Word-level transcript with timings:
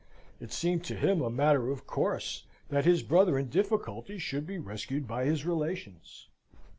It 0.39 0.51
seemed 0.51 0.83
to 0.85 0.95
him 0.95 1.21
a 1.21 1.29
matter 1.29 1.69
of 1.69 1.85
course 1.85 2.47
that 2.69 2.85
his 2.85 3.03
brother 3.03 3.37
in 3.37 3.49
difficulty 3.49 4.17
should 4.17 4.47
be 4.47 4.57
rescued 4.57 5.07
by 5.07 5.25
his 5.25 5.45
relations. 5.45 6.27